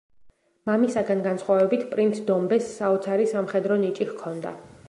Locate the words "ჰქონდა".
4.15-4.61